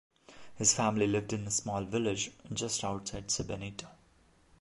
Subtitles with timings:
[0.55, 3.85] His family lived in a small village just outside Sabaneta.